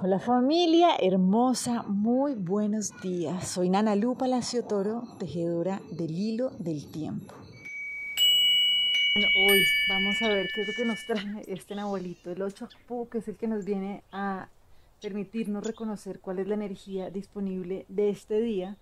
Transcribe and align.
Hola 0.00 0.20
familia 0.20 0.90
hermosa, 1.00 1.82
muy 1.82 2.34
buenos 2.34 2.92
días. 3.02 3.48
Soy 3.48 3.68
Nana 3.68 3.96
Lu 3.96 4.14
Palacio 4.14 4.62
Toro, 4.62 5.02
tejedora 5.18 5.82
del 5.90 6.16
hilo 6.16 6.50
del 6.60 6.88
tiempo. 6.88 7.34
Hoy 9.16 9.64
vamos 9.88 10.22
a 10.22 10.28
ver 10.28 10.50
qué 10.54 10.60
es 10.60 10.68
lo 10.68 10.74
que 10.74 10.84
nos 10.84 11.04
trae 11.04 11.42
este 11.48 11.74
abuelito, 11.74 12.30
el 12.30 12.40
8 12.42 12.66
Akpu, 12.66 13.08
que 13.08 13.18
es 13.18 13.26
el 13.26 13.36
que 13.36 13.48
nos 13.48 13.64
viene 13.64 14.04
a 14.12 14.48
permitirnos 15.02 15.66
reconocer 15.66 16.20
cuál 16.20 16.38
es 16.38 16.46
la 16.46 16.54
energía 16.54 17.10
disponible 17.10 17.84
de 17.88 18.10
este 18.10 18.40
día 18.40 18.76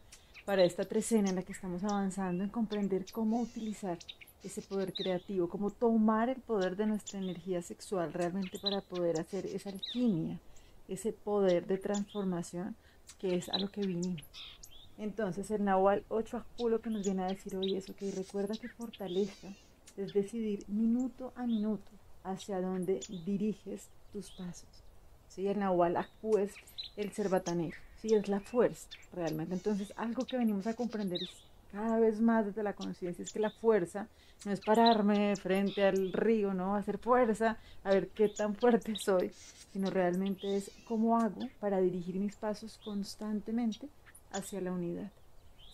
para 0.45 0.65
esta 0.65 0.85
trecena 0.85 1.31
en 1.31 1.37
la 1.37 1.43
que 1.43 1.53
estamos 1.53 1.83
avanzando 1.83 2.45
en 2.45 2.51
comprender 2.51 3.07
cómo 3.11 3.41
utilizar 3.41 3.97
ese 4.45 4.61
poder 4.61 4.93
creativo, 4.93 5.49
cómo 5.49 5.71
tomar 5.71 6.29
el 6.29 6.43
poder 6.43 6.77
de 6.77 6.85
nuestra 6.85 7.19
energía 7.19 7.63
sexual 7.63 8.13
realmente 8.13 8.59
para 8.59 8.83
poder 8.83 9.19
hacer 9.19 9.47
esa 9.47 9.71
alquimia 9.71 10.39
ese 10.89 11.13
poder 11.13 11.67
de 11.67 11.79
transformación 11.79 12.77
que 13.19 13.37
es 13.37 13.49
a 13.49 13.59
lo 13.59 13.71
que 13.71 13.83
vinimos. 13.83 14.23
Entonces 14.99 15.51
el 15.51 15.65
Nahual 15.65 16.05
8 16.09 16.45
lo 16.69 16.81
que 16.81 16.91
nos 16.91 17.05
viene 17.05 17.23
a 17.23 17.29
decir 17.29 17.57
hoy 17.57 17.75
eso, 17.77 17.95
que 17.95 18.11
recuerda 18.11 18.55
que 18.57 18.69
fortaleza 18.69 19.49
es 19.97 20.13
decidir 20.13 20.65
minuto 20.69 21.33
a 21.37 21.47
minuto 21.47 21.91
hacia 22.25 22.61
dónde 22.61 23.01
diriges 23.25 23.89
tus 24.13 24.31
pasos. 24.31 24.69
¿Sí? 25.29 25.47
El 25.47 25.59
Nahual 25.59 25.97
Akpu 25.97 26.39
es 26.39 26.55
el 26.97 27.11
cerbatanero, 27.11 27.77
¿sí? 28.01 28.15
es 28.15 28.29
la 28.29 28.41
fuerza 28.41 28.89
realmente. 29.13 29.55
Entonces 29.55 29.93
algo 29.97 30.25
que 30.25 30.39
venimos 30.39 30.67
a 30.67 30.75
comprender 30.75 31.23
es 31.23 31.31
cada 31.77 31.99
vez 31.99 32.21
más 32.23 32.47
desde 32.47 32.63
la 32.63 32.73
conciencia 32.73 33.23
es 33.23 33.33
que 33.33 33.39
la 33.39 33.51
fuerza 33.51 34.09
no 34.47 34.53
es 34.53 34.61
pararme 34.61 35.37
frente 35.37 35.85
al 35.85 36.11
río, 36.11 36.55
¿no? 36.55 36.75
Hacer 36.75 36.97
fuerza, 36.97 37.59
a 37.85 37.91
ver 37.91 38.09
qué 38.09 38.31
tan 38.31 38.55
fuerte 38.55 38.97
soy, 39.01 39.31
sino 39.73 39.91
realmente 39.91 40.57
es 40.57 40.71
cómo 40.89 41.19
hago 41.19 41.41
para 41.61 41.81
dirigir 41.81 42.17
mis 42.17 42.35
pasos 42.37 42.81
constantemente 42.83 43.91
hacia 44.33 44.63
la 44.63 44.73
unidad. 44.73 45.11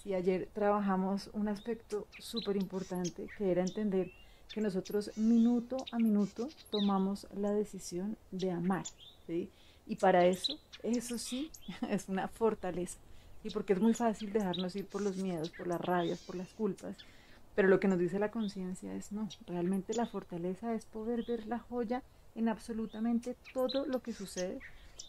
Si 0.02 0.12
ayer 0.12 0.48
trabajamos 0.52 1.30
un 1.34 1.46
aspecto 1.46 2.08
súper 2.18 2.56
importante 2.56 3.28
que 3.38 3.52
era 3.52 3.62
entender 3.62 4.10
que 4.52 4.60
nosotros 4.60 5.16
minuto 5.16 5.76
a 5.92 5.98
minuto 5.98 6.48
tomamos 6.70 7.28
la 7.36 7.52
decisión 7.52 8.16
de 8.32 8.50
amar, 8.50 8.84
¿sí? 9.28 9.48
Y 9.86 9.96
para 9.96 10.26
eso, 10.26 10.58
eso 10.82 11.16
sí, 11.16 11.52
es 11.88 12.08
una 12.08 12.26
fortaleza 12.26 12.98
y 13.44 13.50
porque 13.50 13.72
es 13.72 13.80
muy 13.80 13.94
fácil 13.94 14.32
dejarnos 14.32 14.76
ir 14.76 14.86
por 14.86 15.02
los 15.02 15.16
miedos, 15.16 15.50
por 15.50 15.66
las 15.66 15.80
rabias, 15.80 16.20
por 16.20 16.36
las 16.36 16.48
culpas. 16.54 16.96
Pero 17.54 17.68
lo 17.68 17.80
que 17.80 17.88
nos 17.88 17.98
dice 17.98 18.18
la 18.18 18.30
conciencia 18.30 18.94
es 18.94 19.12
no, 19.12 19.28
realmente 19.46 19.94
la 19.94 20.06
fortaleza 20.06 20.74
es 20.74 20.86
poder 20.86 21.24
ver 21.26 21.46
la 21.46 21.58
joya 21.58 22.02
en 22.34 22.48
absolutamente 22.48 23.36
todo 23.52 23.86
lo 23.86 24.00
que 24.00 24.12
sucede, 24.12 24.58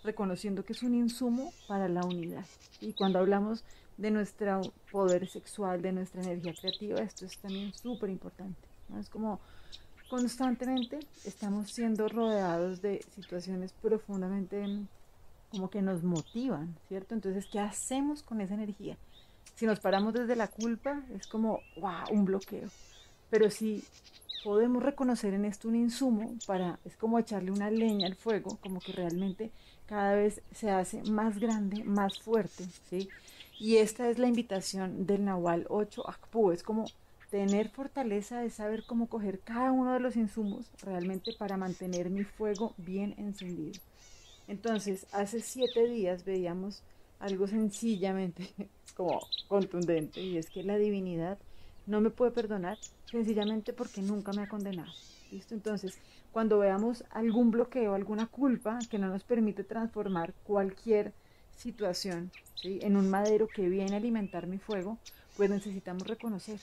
reconociendo 0.04 0.66
que 0.66 0.73
es 0.73 0.84
un 0.84 0.94
insumo 0.94 1.54
para 1.67 1.88
la 1.88 2.02
unidad. 2.02 2.45
Y 2.81 2.94
cuando 2.94 3.20
hablamos 3.20 3.64
de 3.98 4.11
nuestro 4.11 4.61
poder 4.92 5.28
sexual, 5.30 5.81
de 5.81 5.94
nuestra 5.94 6.22
energía 6.22 6.54
creativa, 6.54 7.00
esto 7.00 7.26
es 7.26 7.38
también 7.38 7.73
súper 7.73 8.09
importante. 8.09 8.59
Es 9.00 9.09
como 9.09 9.39
constantemente 10.09 11.00
estamos 11.26 11.72
siendo 11.72 12.09
rodeados 12.09 12.81
de 12.81 13.04
situaciones 13.16 13.73
profundamente 13.73 14.64
como 15.54 15.70
que 15.70 15.84
nos 15.84 16.04
motivan, 16.04 16.76
¿cierto? 16.88 17.14
Entonces, 17.14 17.46
¿qué 17.52 17.59
hacemos 17.59 18.23
con 18.23 18.42
esa 18.42 18.56
energía? 18.56 18.98
Si 19.54 19.68
nos 19.68 19.80
paramos 19.80 20.16
desde 20.16 20.36
la 20.36 20.48
culpa, 20.48 21.04
es 21.16 21.28
como, 21.28 21.60
wow, 21.78 22.06
un 22.10 22.26
bloqueo. 22.26 22.70
Pero 23.30 23.52
si 23.52 23.84
podemos 24.44 24.82
reconocer 24.82 25.36
en 25.36 25.45
esto 25.45 25.68
un 25.68 25.76
insumo 25.76 26.34
para, 26.48 26.80
es 26.86 26.98
como 26.98 27.20
echarle 27.20 27.52
una 27.52 27.70
leña 27.70 28.08
al 28.08 28.16
fuego, 28.16 28.58
como 28.62 28.80
que 28.80 28.94
realmente 28.94 29.52
cada 29.86 30.16
vez 30.16 30.42
se 30.52 30.72
hace 30.72 31.04
más 31.04 31.38
grande, 31.38 31.84
más 31.84 32.17
fuerte, 32.17 32.66
¿sí? 32.90 33.08
Y 33.60 33.78
esta 33.78 34.10
es 34.10 34.17
la 34.17 34.28
invitación 34.28 35.06
del 35.06 35.23
Nahual 35.23 35.67
8 35.70 36.10
Akpu, 36.10 36.52
es 36.52 36.64
como 36.64 36.86
tener 37.30 37.70
fortaleza 37.70 38.39
de 38.42 38.50
saber 38.50 38.86
cómo 38.88 39.08
coger 39.08 39.39
cada 39.39 39.72
uno 39.72 39.94
de 39.94 40.00
los 40.00 40.16
insumos 40.16 40.66
realmente 40.82 41.32
para 41.38 41.58
mantener 41.58 42.10
mi 42.10 42.23
fuego 42.23 42.73
bien 42.77 43.14
encendido. 43.20 43.80
Entonces, 44.48 45.08
hace 45.11 45.39
siete 45.39 45.87
días 45.87 46.26
veíamos 46.26 46.83
algo 47.20 47.48
sencillamente 47.48 48.54
como 48.95 49.21
contundente 49.48 50.21
y 50.21 50.37
es 50.37 50.49
que 50.49 50.64
la 50.64 50.77
divinidad 50.77 51.37
no 51.86 52.02
me 52.02 52.09
puede 52.09 52.31
perdonar 52.31 52.77
sencillamente 53.09 53.73
porque 53.73 54.02
nunca 54.02 54.33
me 54.33 54.43
ha 54.43 54.48
condenado. 54.48 54.92
¿Listo? 55.32 55.55
Entonces, 55.55 55.98
cuando 56.32 56.59
veamos 56.59 57.03
algún 57.09 57.52
bloqueo, 57.52 57.93
alguna 57.93 58.27
culpa 58.27 58.80
que 58.89 58.99
no 58.99 59.08
nos 59.08 59.23
permite 59.23 59.64
transformar 59.64 60.33
cualquier 60.43 61.14
situación 61.55 62.32
en 62.64 62.95
un 62.95 63.09
madero 63.09 63.48
que 63.48 63.70
viene 63.70 63.93
a 63.93 63.98
alimentar 63.98 64.48
mi 64.48 64.58
fuego, 64.58 64.98
pues 65.37 65.49
necesitamos 65.49 66.08
reconocer 66.08 66.59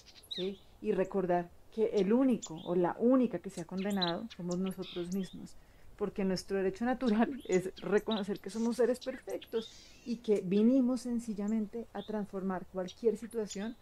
y 0.80 0.92
recordar 0.92 1.50
que 1.74 1.86
el 1.94 2.12
único 2.12 2.60
o 2.64 2.74
la 2.74 2.96
única 2.98 3.38
que 3.38 3.50
se 3.50 3.60
ha 3.60 3.64
condenado 3.64 4.26
somos 4.36 4.58
nosotros 4.58 5.14
mismos 5.14 5.56
porque 6.00 6.24
nuestro 6.24 6.56
derecho 6.56 6.86
natural 6.86 7.42
es 7.46 7.76
reconocer 7.76 8.40
que 8.40 8.48
somos 8.48 8.76
seres 8.76 9.00
perfectos 9.00 9.70
y 10.06 10.16
que 10.16 10.40
vinimos 10.42 11.02
sencillamente 11.02 11.86
a 11.92 12.02
transformar 12.02 12.64
cualquier 12.72 13.18
situación 13.18 13.76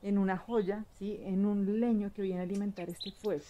en 0.00 0.18
una 0.18 0.36
joya, 0.36 0.84
¿sí? 1.00 1.18
en 1.24 1.44
un 1.44 1.80
leño 1.80 2.12
que 2.14 2.22
viene 2.22 2.38
a 2.38 2.44
alimentar 2.44 2.88
este 2.88 3.10
fuego. 3.10 3.42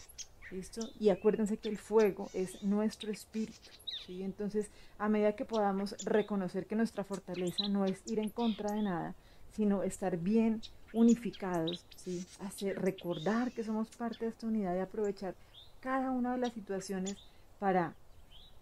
¿Listo? 0.51 0.89
Y 0.99 1.11
acuérdense 1.11 1.59
que 1.59 1.69
el 1.69 1.77
fuego 1.77 2.31
es 2.33 2.62
nuestro 2.62 3.12
espíritu. 3.12 3.71
¿sí? 4.07 4.23
Entonces, 4.23 4.71
a 4.99 5.11
medida 5.11 5.37
que 5.37 5.45
podamos 5.45 5.95
reconocer 6.06 6.65
que 6.65 6.77
nuestra 6.77 7.05
fortaleza 7.05 7.69
no 7.69 7.85
es 7.85 8.01
ir 8.06 8.21
en 8.21 8.31
contra 8.31 8.73
de 8.73 8.81
nada, 8.81 9.15
sino 9.53 9.83
estar 9.83 10.17
bien 10.17 10.62
unificados, 10.95 11.85
¿sí? 11.97 12.25
Hacer, 12.41 12.81
recordar 12.81 13.53
que 13.53 13.65
somos 13.65 13.89
parte 13.89 14.25
de 14.25 14.31
esta 14.31 14.47
unidad 14.47 14.75
y 14.77 14.81
aprovechar 14.81 15.35
cada 15.81 16.11
una 16.11 16.33
de 16.33 16.39
las 16.39 16.55
situaciones 16.55 17.19
para 17.59 17.95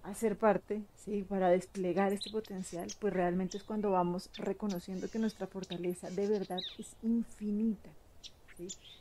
hacer 0.03 0.37
parte, 0.37 0.83
¿sí? 0.97 1.23
para 1.23 1.51
desplegar 1.51 2.13
este 2.13 2.31
potencial, 2.31 2.89
pues 3.01 3.13
realmente 3.13 3.57
es 3.57 3.63
cuando 3.63 3.91
vamos 3.91 4.31
reconociendo 4.35 5.09
que 5.09 5.19
nuestra 5.19 5.47
fortaleza 5.47 6.11
de 6.11 6.29
verdad 6.29 6.61
es 6.79 6.97
infinita. 7.03 7.91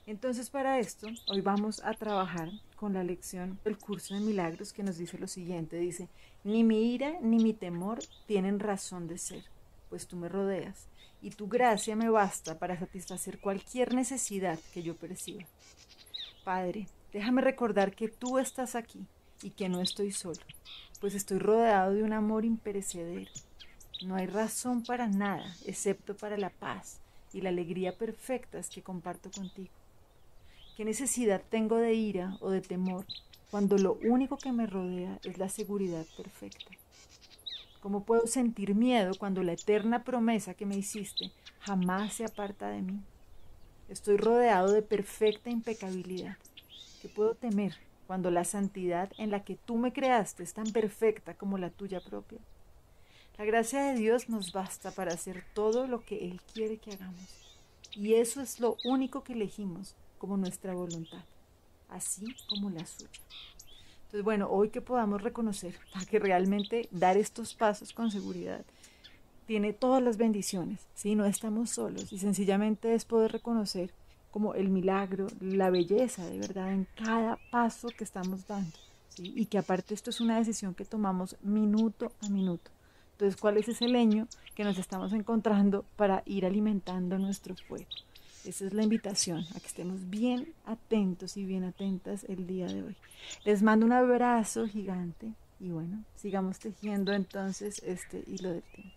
Entonces 0.08 0.50
para 0.50 0.80
esto, 0.80 1.08
hoy 1.28 1.42
vamos 1.42 1.82
a 1.84 1.94
trabajar 1.94 2.50
con 2.76 2.94
la 2.94 3.04
lección 3.04 3.60
del 3.64 3.78
curso 3.78 4.14
de 4.14 4.22
milagros 4.22 4.74
que 4.74 4.84
nos 4.84 4.98
dice 4.98 5.18
lo 5.18 5.28
siguiente, 5.28 5.78
dice, 5.78 6.10
ni 6.44 6.64
mi 6.64 6.94
ira 6.94 7.20
ni 7.22 7.44
mi 7.44 7.54
temor 7.54 8.00
tienen 8.28 8.60
razón 8.60 9.08
de 9.08 9.18
ser, 9.18 9.44
pues 9.90 10.08
tú 10.08 10.16
me 10.16 10.30
rodeas 10.30 10.88
y 11.22 11.32
tu 11.32 11.48
gracia 11.48 11.96
me 11.96 12.10
basta 12.10 12.58
para 12.58 12.80
satisfacer 12.80 13.40
cualquier 13.40 13.94
necesidad 13.94 14.58
que 14.74 14.82
yo 14.82 14.96
perciba. 14.96 15.46
Padre, 16.44 16.88
déjame 17.14 17.42
recordar 17.42 17.94
que 17.94 18.08
tú 18.08 18.40
estás 18.40 18.74
aquí 18.76 19.06
y 19.44 19.52
que 19.52 19.70
no 19.70 19.82
estoy 19.82 20.12
solo 20.12 20.42
pues 21.02 21.16
estoy 21.16 21.40
rodeado 21.40 21.94
de 21.96 22.04
un 22.04 22.14
amor 22.14 22.46
imperecedero. 22.46 23.32
No 24.06 24.16
hay 24.16 24.28
razón 24.28 24.84
para 24.84 25.08
nada, 25.08 25.56
excepto 25.66 26.16
para 26.16 26.38
la 26.38 26.52
paz 26.52 27.00
y 27.34 27.42
la 27.42 27.50
alegría 27.50 27.98
perfectas 27.98 28.70
que 28.70 28.84
comparto 28.84 29.32
contigo. 29.32 29.72
¿Qué 30.78 30.86
necesidad 30.86 31.42
tengo 31.50 31.78
de 31.78 31.96
ira 31.96 32.38
o 32.40 32.52
de 32.52 32.62
temor 32.62 33.06
cuando 33.50 33.78
lo 33.78 33.98
único 34.04 34.38
que 34.38 34.52
me 34.52 34.68
rodea 34.68 35.20
es 35.24 35.40
la 35.40 35.50
seguridad 35.50 36.06
perfecta? 36.16 36.72
¿Cómo 37.82 38.04
puedo 38.04 38.28
sentir 38.28 38.76
miedo 38.76 39.14
cuando 39.18 39.42
la 39.42 39.54
eterna 39.54 40.04
promesa 40.04 40.54
que 40.54 40.68
me 40.68 40.78
hiciste 40.78 41.32
jamás 41.62 42.14
se 42.14 42.26
aparta 42.26 42.70
de 42.70 42.84
mí? 42.84 43.00
Estoy 43.90 44.18
rodeado 44.18 44.72
de 44.72 44.84
perfecta 44.84 45.50
impecabilidad. 45.50 46.38
¿Qué 47.02 47.10
puedo 47.10 47.34
temer 47.34 47.76
cuando 48.12 48.30
la 48.30 48.44
santidad 48.44 49.10
en 49.18 49.32
la 49.32 49.46
que 49.46 49.56
tú 49.56 49.78
me 49.78 49.94
creaste 49.94 50.44
es 50.44 50.54
tan 50.54 50.70
perfecta 50.74 51.34
como 51.34 51.58
la 51.58 51.70
tuya 51.70 52.02
propia. 52.02 52.40
La 53.38 53.46
gracia 53.46 53.84
de 53.84 53.96
Dios 53.96 54.28
nos 54.28 54.52
basta 54.52 54.92
para 54.92 55.14
hacer 55.14 55.46
todo 55.54 55.88
lo 55.88 56.04
que 56.04 56.28
Él 56.28 56.42
quiere 56.54 56.76
que 56.76 56.92
hagamos. 56.92 57.56
Y 57.96 58.16
eso 58.16 58.42
es 58.42 58.60
lo 58.60 58.76
único 58.84 59.24
que 59.24 59.32
elegimos 59.32 59.96
como 60.18 60.36
nuestra 60.36 60.74
voluntad, 60.74 61.24
así 61.88 62.36
como 62.50 62.70
la 62.70 62.86
suya. 62.86 63.08
Entonces, 64.00 64.26
bueno, 64.26 64.50
hoy 64.52 64.72
que 64.72 64.82
podamos 64.82 65.22
reconocer 65.22 65.80
a 65.94 66.04
que 66.04 66.20
realmente 66.20 66.90
dar 66.92 67.16
estos 67.16 67.54
pasos 67.54 67.94
con 67.94 68.12
seguridad 68.12 68.66
tiene 69.48 69.72
todas 69.72 70.04
las 70.04 70.18
bendiciones, 70.18 70.82
¿sí? 70.96 71.16
No 71.16 71.26
estamos 71.26 71.70
solos 71.70 72.12
y 72.12 72.20
sencillamente 72.20 72.94
es 72.94 73.06
poder 73.06 73.32
reconocer 73.32 73.94
como 74.32 74.54
el 74.56 74.70
milagro, 74.70 75.28
la 75.40 75.70
belleza 75.70 76.26
de 76.26 76.40
verdad 76.40 76.72
en 76.72 76.88
cada 76.96 77.38
paso 77.52 77.90
que 77.90 78.04
estamos 78.04 78.48
dando. 78.48 78.78
Y 79.18 79.46
que 79.46 79.58
aparte 79.58 79.94
esto 79.94 80.10
es 80.10 80.22
una 80.22 80.38
decisión 80.38 80.74
que 80.74 80.86
tomamos 80.86 81.36
minuto 81.42 82.14
a 82.22 82.30
minuto. 82.30 82.72
Entonces, 83.12 83.40
¿cuál 83.40 83.58
es 83.58 83.68
ese 83.68 83.88
leño 83.88 84.28
que 84.56 84.64
nos 84.64 84.80
estamos 84.80 85.14
encontrando 85.14 85.86
para 85.96 86.24
ir 86.26 86.46
alimentando 86.46 87.20
nuestro 87.20 87.56
fuego? 87.56 87.86
Esa 88.46 88.66
es 88.66 88.74
la 88.74 88.82
invitación 88.82 89.46
a 89.56 89.60
que 89.60 89.68
estemos 89.68 90.10
bien 90.10 90.52
atentos 90.66 91.38
y 91.38 91.46
bien 91.46 91.64
atentas 91.64 92.24
el 92.24 92.48
día 92.48 92.66
de 92.66 92.82
hoy. 92.82 92.96
Les 93.46 93.62
mando 93.62 93.86
un 93.86 93.92
abrazo 93.92 94.68
gigante 94.68 95.34
Y 95.60 95.70
bueno, 95.70 96.04
sigamos 96.16 96.58
tejiendo 96.58 97.14
entonces 97.14 97.84
este 97.86 98.24
hilo 98.26 98.50
del 98.50 98.64
tiempo. 98.64 98.96